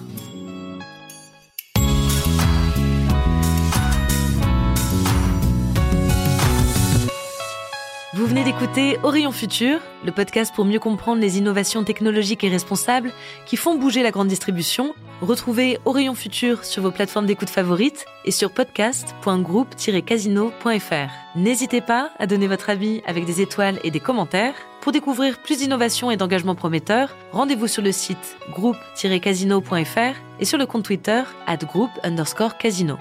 Vous 8.14 8.26
venez 8.26 8.44
d'écouter 8.44 8.98
Orion 9.04 9.32
Futur, 9.32 9.80
le 10.06 10.12
podcast 10.12 10.54
pour 10.54 10.66
mieux 10.66 10.80
comprendre 10.80 11.22
les 11.22 11.38
innovations 11.38 11.86
technologiques 11.86 12.44
et 12.44 12.50
responsables 12.50 13.14
qui 13.46 13.56
font 13.56 13.78
bouger 13.78 14.04
la 14.04 14.12
grande 14.12 14.28
distribution. 14.28 14.94
Retrouvez 15.22 15.80
Orion 15.86 16.16
Futur 16.16 16.66
sur 16.66 16.84
vos 16.84 16.92
plateformes 16.92 17.28
d'écoute 17.28 17.50
favorites 17.50 18.04
et 18.26 18.32
sur 18.32 18.52
podcast.groupe-casino.fr. 18.52 21.38
N'hésitez 21.38 21.80
pas 21.80 22.10
à 22.20 22.28
donner 22.28 22.48
votre 22.48 22.70
avis 22.70 23.02
avec 23.06 23.26
des 23.26 23.40
étoiles 23.42 23.80
et 23.86 23.92
des 23.92 24.02
commentaires 24.02 24.56
Pour 24.82 24.92
découvrir 24.94 25.40
plus 25.40 25.60
d'innovations 25.60 26.10
et 26.10 26.18
d'engagements 26.18 26.56
prometteurs, 26.56 27.16
rendez-vous 27.32 27.68
sur 27.68 27.82
le 27.84 27.92
site 27.92 28.38
groupe-casino.fr 28.54 30.16
et 30.40 30.46
sur 30.46 30.58
le 30.58 30.66
compte 30.66 30.84
Twitter 30.84 31.24
at 31.48 31.58
group 31.58 31.90
underscore 32.04 32.58
casino. 32.58 32.98